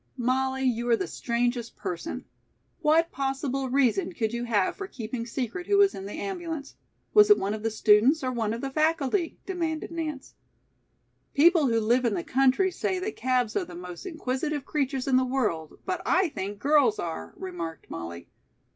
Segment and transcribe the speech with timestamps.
[0.17, 2.25] "Molly, you are the strangest person.
[2.79, 6.73] What possible reason could you have for keeping secret who was in the ambulance?
[7.13, 10.33] Was it one of the students or one of the faculty?" demanded Nance.
[11.35, 15.17] "People who live in the country say that calves are the most inquisitive creatures in
[15.17, 18.27] the world, but I think girls are," remarked Molly.